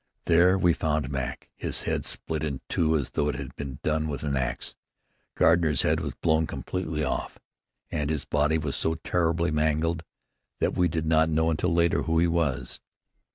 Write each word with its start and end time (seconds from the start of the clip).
There 0.25 0.57
we 0.57 0.73
found 0.73 1.11
Mac, 1.11 1.47
his 1.53 1.83
head 1.83 2.05
split 2.05 2.43
in 2.43 2.61
two 2.67 2.97
as 2.97 3.11
though 3.11 3.27
it 3.29 3.35
had 3.35 3.55
been 3.55 3.77
done 3.83 4.07
with 4.07 4.23
an 4.23 4.35
axe. 4.35 4.75
Gardner's 5.35 5.83
head 5.83 5.99
was 5.99 6.15
blown 6.15 6.47
completely 6.47 7.03
off, 7.03 7.37
and 7.91 8.09
his 8.09 8.25
body 8.25 8.57
was 8.57 8.75
so 8.75 8.95
terribly 8.95 9.51
mangled 9.51 10.03
that 10.59 10.75
we 10.75 10.87
did 10.87 11.05
not 11.05 11.29
know 11.29 11.51
until 11.51 11.71
later 11.71 12.01
who 12.01 12.17
he 12.17 12.25
was. 12.25 12.81